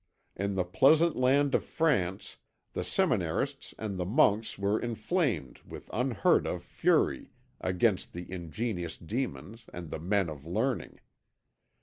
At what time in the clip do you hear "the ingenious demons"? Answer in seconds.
8.11-9.67